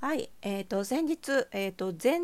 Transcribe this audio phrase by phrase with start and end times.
[0.00, 2.20] はい、えーと、先日、えーと、前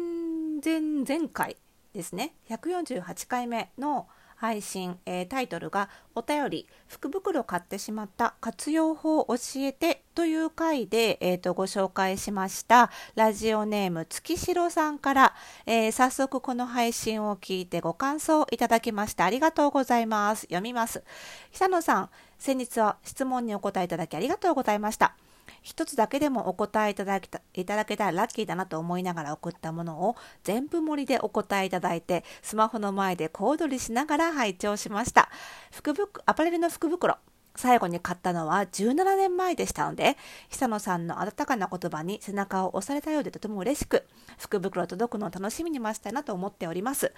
[0.65, 1.59] 前前回
[1.93, 2.35] ですね。
[2.49, 15.34] 148回目の配信、えー、タイトルが「お便り福袋買ってしまった活用法教えて」という回で、えーと、ご紹介しましたラジオネーム月城さんから、
[15.66, 20.43] えー、早速この配信を聞いてご感想いただきましたありがとうございます。
[20.43, 21.04] 読みます。
[21.52, 25.14] 久野さん先日は質問にお答えいただきありがとうございました。
[25.62, 35.30] 一つだけでもお答えいただけたいただけたらラッキーだなと思いながら送ったものを全部盛りでお答えいただいてスマホの前で小躍りしながら拝聴しました。
[35.70, 37.16] 福袋アパレルの福袋。
[37.56, 40.16] 最後に買ったのは17年前でしたので
[40.51, 44.04] 久野さんの温かな言葉に背中を押されたようでとても嬉しく
[44.38, 47.12] 福袋届くのを楽しみに待ちたいなと思っております。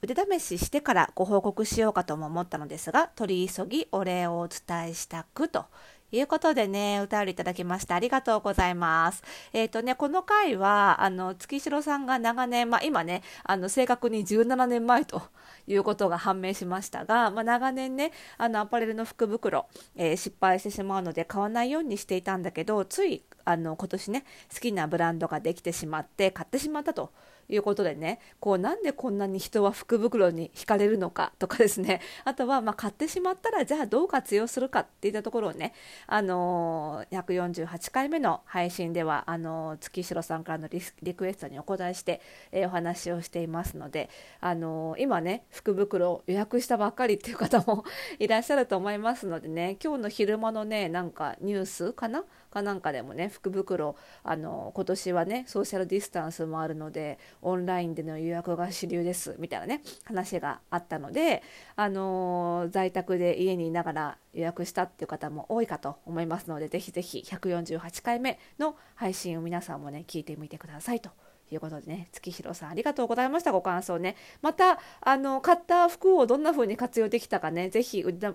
[0.00, 5.66] 腕試ししてからご報告しようかとも思ったのですが取り急ぎお礼をお伝えしたくと。
[6.10, 7.94] いうことでね、歌りいただきました。
[7.94, 9.22] ありがとうございます。
[9.52, 15.22] えっ、ー、とね、この回は、あの、月城さんが長年、まあ今ね、あの、正確に17年前と
[15.66, 27.12] いうことが判明しましたが、まあ長年ね、あの、アパレルの福袋、えー、失敗してしまうので買わないようにしていたんだけど、つい、あの、今年ね、好きなブランドができてしまって、買ってしまったと。
[27.48, 32.00] いうことでねこうなんでこんなに人は福袋に惹かれるのかとかですね。
[32.24, 35.72] あとはま買ってしまったらじゃあどう活用するかっていったところをね
[36.06, 40.68] あのー、148回目の配信ではあのー、月城さんからの
[41.02, 42.20] リクエストにお答えして、
[42.52, 47.84] えー、お話をしていますのであの今ね福袋を予約したばっかりっていう方も
[48.18, 61.42] いらっしゃると思いますのでね今日の昼間のねなんかニュースかなかなんかでもね福袋あの今年はねソーシャルディスタンスもあるのでオンラインでの予約が主流ですみたいなね話があったので
[61.76, 71.10] あの在宅で家にいながら予約したっていう方も多いかと思いますのでぜひぜひ148回目の配信を皆さんもね聞いてみてくださいと。
[71.54, 78.34] いうことでね月広さんありがとうございましたご感想ねまたあの買った服をどんな風に活用できたかね是非腕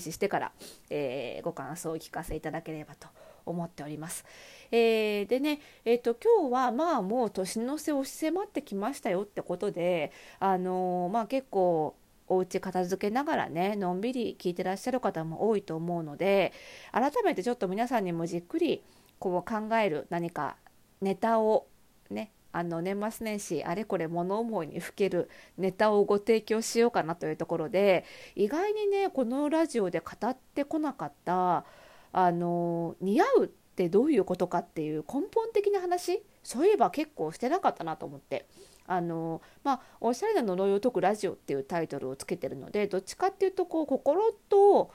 [0.00, 0.52] 試ししてから、
[0.90, 3.08] えー、ご感想をお聞かせいただければと
[3.46, 4.24] 思っております。
[4.70, 11.94] えー、でね、えーと、今日はまあもう年の瀬押し迫ってきましたよってことで、あのー、まあ、結構
[12.28, 16.52] お家片付けながらねのんびり聞いてらっしゃる方も多いと思うので
[16.92, 18.82] 改めてちょっと皆さんにもじっくり
[19.18, 20.56] こう考える何か
[21.00, 21.66] ネタを
[22.10, 28.04] ねあの年末年始あれこれ物思いにふけるネタをご提供しようかなというところで
[28.34, 31.64] 意外にねこのラジオで語ってこなかった
[32.18, 38.46] あの似合うってどういうことかっていう根本的な話そういえば結構してなかったなと思って。
[38.88, 44.92] あのまあ、おしゃれな呪いを解くラジオっていうタイトルをつけてるのでどっちかっていうとこう心と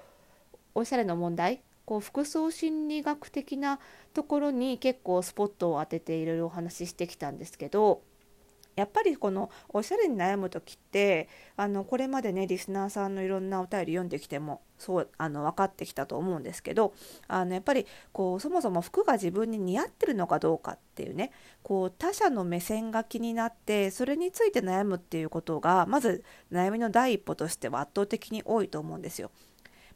[0.74, 3.80] おしゃれの問題こう服装心理学的な
[4.14, 8.02] ところに結構スポットを当てていろいろお話ししてきたんですけど
[8.76, 11.28] やっぱりこのおしゃれに悩む時って
[11.58, 16.94] あのこれまでねリスナーさんのいろんなお便り読んできてもそうあの分かってきたと思うんですけど
[17.28, 21.32] あのやっぱりこうそもそも服が自分に似合ってるのかどうかっていうね
[21.64, 29.32] こう他者の目線が気になってそれについて悩むっていうことがまず悩みの第一歩としては圧倒的に多いと思うんですよ。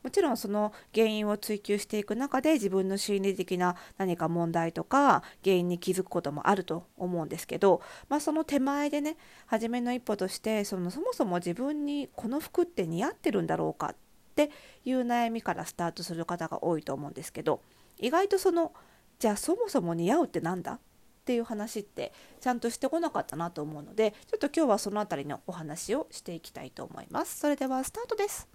[0.06, 9.18] もちろんその原因を追求していく中で自分の心理的な何か問題とか原因に気づくこともあると思うんですけど、まあ、その手前でね
[9.48, 13.96] 初めの一歩としてそのそもそも自分にこの服って似合ってるんだろうかっ
[14.36, 14.52] て
[14.84, 17.62] いう悩みからスタートする方が多いと思うんですけど
[17.98, 18.74] 意外とその
[19.18, 20.80] じゃあそもそも似合うって何だっ
[21.26, 27.40] ていう話ってちゃんとしてこなかったなと思うのでちょっと今日はその辺りのお話をしていきたいと思います。
[27.40, 28.55] それではスタートです。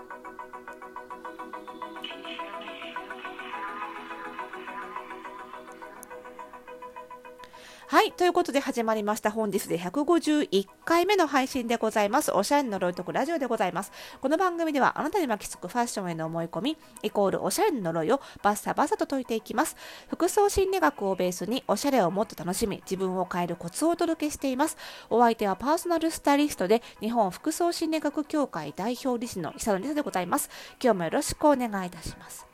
[7.91, 8.13] はい。
[8.13, 9.31] ということで始まりました。
[9.31, 12.31] 本日で151回目の配信でございます。
[12.31, 13.91] おしゃれの呪いとくラジオでございます。
[14.21, 19.75] この番組ではあなたに巻きつくファッションへの思い込み、イコールおしゃれの呪いをバッサバサと解いていきます。
[20.07, 24.77] 服装心理学をベースにおしゃれをもっと楽しみ、自分を変えるコツをお届けしています。
[25.09, 30.49] お相手はパーソナルスタイリストで日本服装心理学協会代表理事の久野理沙でございます。
[30.81, 32.50] 今日もよろしくお願いいたします。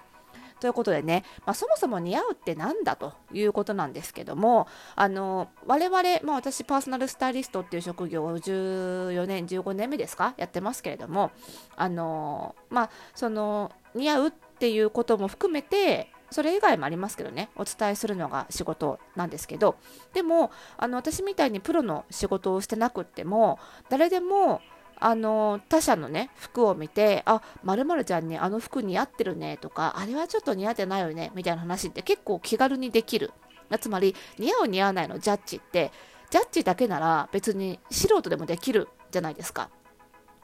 [0.60, 11.32] ということでね、まあ、そもそも似合うって何だということなんですけどもあの我々、まあ、私パーソナルスタイリストっていう職業を14年15年目ですかやってますけれども
[11.76, 19.76] あのまあその似合うっていうことも含めてそれ以外もありますけどねお伝えするのが仕事なんですけど。
[20.14, 24.62] でもあの私みたいにプロの仕事をしてなくっても誰でも
[25.00, 33.32] あの他者のね服を見てあまるちゃんにあの服似合ってるねとかあれはちょっと似合ってないよねみたいな話って結構気軽にできる
[33.80, 35.92] つまり似合う似合わないのジャッジって
[36.30, 39.70] ジャッジだけなら別に素人でもできるじゃないですか。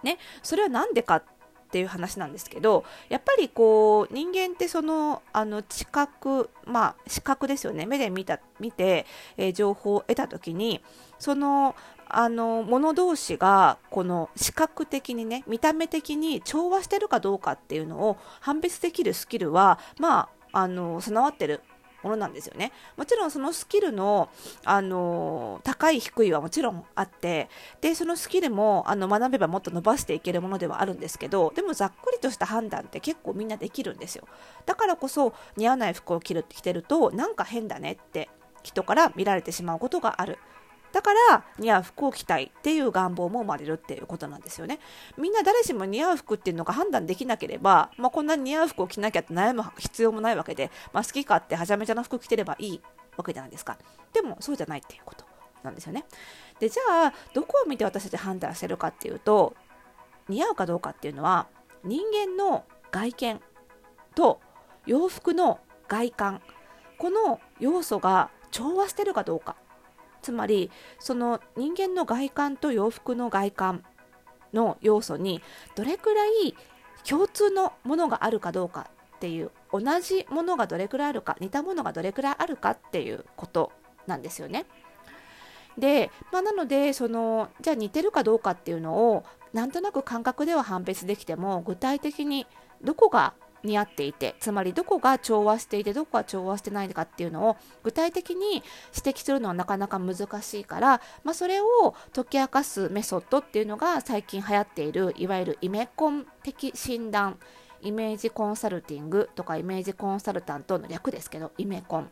[0.04, 1.24] ね、それは何でか
[1.74, 7.88] っていう話なんですけどやっぱりこう人間ってそのあの知覚まあ視覚ですよね。
[7.88, 10.82] 目で見た見て、えー、情報を得た時に
[11.18, 11.76] その
[12.08, 21.62] あの物同士がこの視覚的にね見た目的に調和してるかどうかっていうのを判別できるスキルはまああの備わってる
[22.04, 22.72] ものなんですよね。
[22.98, 24.30] もちろんそのスキルの、
[24.66, 27.50] あの高い低いはもちろんあって
[27.82, 34.28] でそのスキルもあの学べばもっと伸ばしていけるものではあるんですけどでもざっくりとした判断って結構みんなできるんですよ。
[34.66, 38.30] だからこそ似合わない服を着る着てるとなんか変だねって
[38.64, 40.40] 人から見られてしまうことがある。
[40.94, 44.80] だから似合う服を着たいっていう願望も生まれるっていうことなんですよね。
[45.18, 52.82] みんな誰しも似合う服っていうのが判断できなければ、まあ、こんなに似合う服を着なきゃって悩む必要もないわけで、まあ、好き勝手はちゃめちゃな服着てればいい
[53.18, 53.78] わけじゃないですか。
[54.14, 55.26] でもそうじゃないっていうこと
[55.64, 56.06] なんですよね。
[56.60, 59.56] でじゃあどこを見て私たち判断してるかっていうと
[60.30, 61.48] 似合うかどうかっていうのは
[61.84, 63.42] 人間の外見
[64.14, 64.40] と
[64.86, 66.42] 洋服の外観
[67.00, 69.56] この要素が調和してるかどうか
[70.24, 73.84] つまりその人間の外観と洋服の外観
[74.54, 75.42] の要素に
[75.76, 76.56] どれくらい
[77.08, 83.72] 共通のものがあるかどうかっていう同じものがどれくらいあるか似たものがどれくらいあるかっていうこと
[84.08, 84.66] なんですよね。
[85.78, 89.24] で、まあ、なのでそのじゃあ似てるかどうかっていうのを
[89.54, 92.48] なんとなく感覚では判別できても具体的に
[92.82, 98.64] どこが似合っていてつまりどこが調和していてどこが調和してないかっていうのを具体的に
[98.96, 107.38] 指摘するのはなかなか難しいから、まあ、それを解き明かすメソッドっていうのが最近流行っているいわゆるイメコン的診断
[107.82, 112.10] イメージコンサルティングとかイメージコンサルタントの略ですけどイメコン。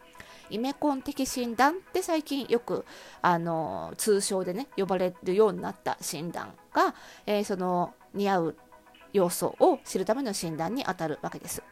[0.49, 2.85] イメコン的診断って最近よく
[3.21, 6.93] あの通称でね呼ばれるようになった診断が、
[7.25, 8.55] えー、その似合う
[9.13, 11.63] 要素を知るための診断にあたるわけです。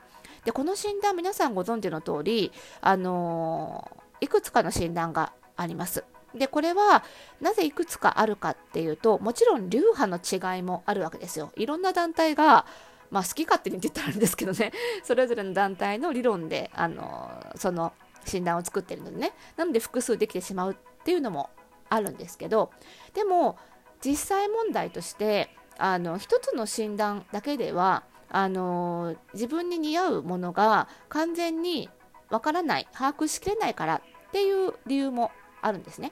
[0.45, 2.51] でこの診断皆さんご存知の通り、
[2.81, 6.03] あのー、いくつかの診断があります。
[6.35, 7.03] でこれは
[7.41, 11.51] なぜいくつかあるかっていうともちろん流派の違いもあるわけですよ。
[11.55, 12.65] いろんな団体が
[13.11, 14.71] まあ、好き勝手に言ったらあるんですけどね
[15.03, 17.93] それぞれの団体の理論で、あのー、その
[18.25, 21.49] 診断を作ってるのでねなので複数できてしまうっていうのも
[21.89, 22.71] あるんですけど
[23.13, 23.57] でも
[24.01, 31.89] 実際問題としてあの一つの診断だけではあの自分に似合うものが完全に
[32.29, 35.31] わからない把握しきれないからっていう理由も
[35.61, 36.11] あるんですね。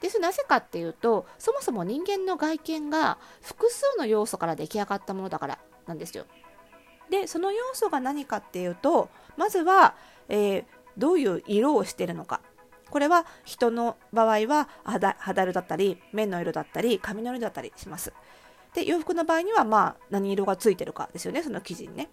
[0.00, 6.24] でそれなぜかっていうとそもそも人間の外見が複数の要素から出来上がったものだからなんですよ。
[7.10, 9.94] でその要素が何かっていうとまずは、
[10.28, 10.64] えー、
[10.96, 12.40] どういう色をしてるのか
[12.90, 18.12] これは人の場合は肌肌色だったり目の色だったり髪の色だったりします。
[18.74, 22.10] で洋服の場合にはまあ何色がついてるかですよねその生地にね。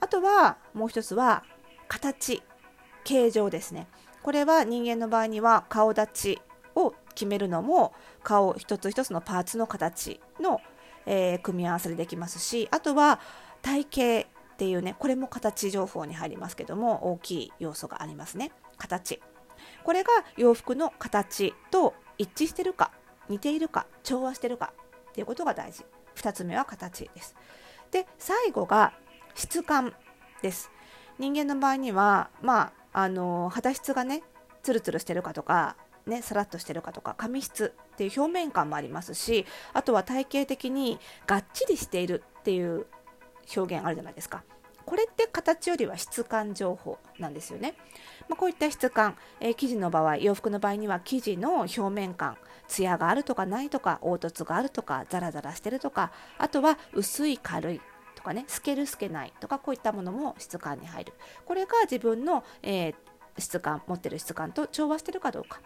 [0.00, 1.44] あとはもう一つは
[1.88, 2.42] 形
[3.04, 3.86] 形状ですね。
[4.22, 6.42] これは人間の場合には顔立ち
[6.74, 10.60] を決めるのも顔一つ一つのパーツの形の、
[11.06, 13.20] えー、組み合わせでできますしあとは
[13.62, 13.86] 体
[14.24, 18.52] 型っていうねこれも形情報に入りますけども大きい要素がありますね。
[18.76, 19.20] 形。
[19.84, 22.92] これが洋服の形と一致してるか
[23.28, 24.72] 似ているか調和してるか
[25.10, 25.84] っていうことが大事。
[26.16, 27.36] 2つ目は形です。
[27.90, 28.92] で最後が
[29.34, 29.94] 質感
[30.42, 30.70] です。
[31.18, 34.22] 人間の場合にはまああの肌質がね
[34.62, 35.76] ツルツルしてるかとか
[36.06, 42.86] ね、さらっとしてるかとか髪質っていう表面感もありますしあとは体型的にがっちりしているっていう
[43.54, 44.42] 表現あるじゃないですか。
[44.86, 47.74] これって形よりは質感情報なんですよね、
[48.28, 52.36] まあ、こういった質感、えー、生地の場合洋服の場合には生地の表面感
[52.70, 57.80] ツヤがあるとかないとか凹凸があるとかザラザラしてるとかあとは薄い軽い
[58.14, 61.12] とかね透ける透けないとかこういったものも質感に入る
[61.44, 62.94] これが自分の、えー、
[63.38, 65.60] 質感持ってる質感と調和してるかどうか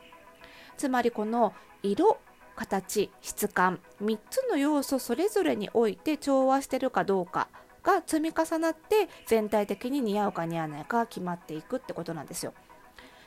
[0.78, 2.18] つまりこの色
[2.56, 7.49] 形質感3つの要素それぞれにおいて調和してるかどうか
[7.82, 12.54] が積み重なって全体的に似合うか似合わないか決まっていくってことなんですよ。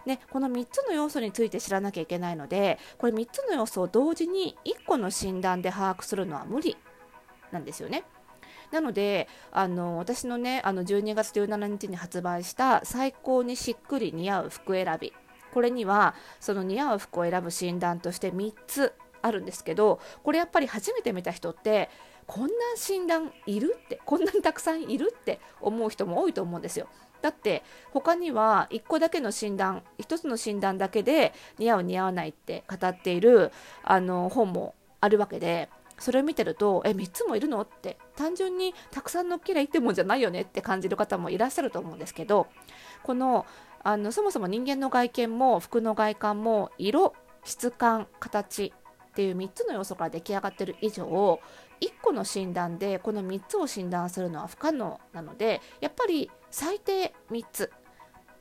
[0.07, 6.77] ね、この3つの要素について知らなきゃいけないのでこれ3つの要素を同時に1個の診断で把握するのは無理
[7.51, 8.03] なんですよね。
[8.71, 15.13] なのであの私のねあの12月17日に発売した最高にしっくり似合う服選び
[15.53, 21.89] これにはその似合う服を選ぶ診断として3つあるんですけどこれやっぱり初めて見た人って
[22.25, 26.87] こんな診断いるってこんなにたくさんいるって思う人も多いと思うんですよ。
[27.21, 33.51] だって他には1個だけの診断1つの診断だけで似合う似合わないって語っている
[33.83, 35.69] あの本もあるわけで
[35.99, 37.61] それを見てるとえ3つもいるの？
[37.61, 42.47] って単純にたくさん乗っけりゃいってもんじゃないよねって感じる方もいらっしゃると思うんですけど
[43.03, 43.45] この
[43.83, 47.13] あのそもそも人間の外見も服の外観も色
[47.45, 48.71] 質感形っ
[49.13, 51.05] ていう3つの要素から出来上がってる以上
[51.81, 57.71] 1個の診断でこの3つを診断するのは不可能なのでやっぱり最低3つ、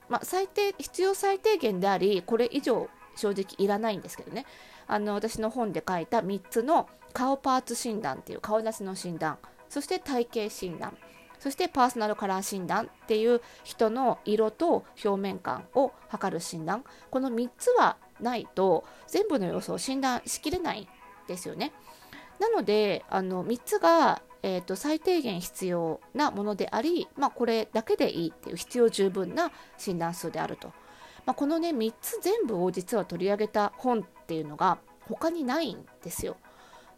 [0.09, 4.47] まあ、最低必要最低限でありこれ以上正直いらないんですけどね。
[4.87, 9.39] あの私の本で書いた3つの顔パーツ診断っていう顔出しの診断。
[9.69, 10.97] そして体型診断。
[11.39, 16.85] そしてパーソナルカラー診断っていう人の色と表面感を測る診断。
[17.11, 20.89] この3つはないと全部の要素を診断しきれない
[21.27, 21.73] ですよね。
[22.39, 30.73] なのであの3つが、えーと、最低限必要なものであり、まあ、これだけでいいっていう必要十分な診断数であると。
[31.25, 34.79] まあ、このね3つ全部を実は取り上げた本っていうのが
[35.09, 36.37] 他にないんですよ。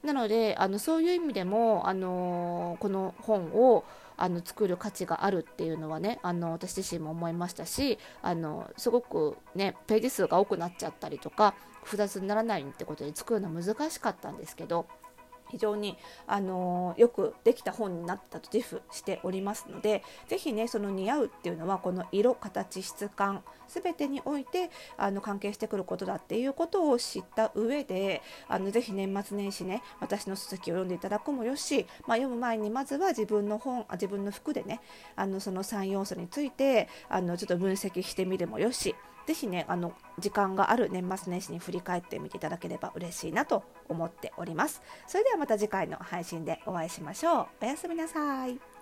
[0.03, 3.85] なのであのそういう意味でも、あのー、この本を
[4.17, 11.55] あの作る価値があるっていうのはねあの私自身も思いましたしあのすごくねページ数が多くなっちゃったりとか
[11.85, 14.87] 複雑にならないってことで作るの難しかったんですけど
[15.51, 34.81] 非常に、あのよくできた本になったと自負しておりますので是非ねその似合うっていうのはこの色形質感全てにおいてあの関係してくることだっていうことを知った上であのぜひ年末年始ね私の書籍を読んでいただくもよし、まあ、読む前にまずは自分の本あ自分の服でね
[35.17, 38.95] あのその3要素についてあのちょっと分析してみるもよし
[39.29, 44.81] ぜひねあの時間がある年末年始に振り返ってみていただければ嬉しいなと思っております。
[45.07, 47.47] それではまた次回の配信でお会いしましょう。
[47.61, 48.78] おやすみなさい。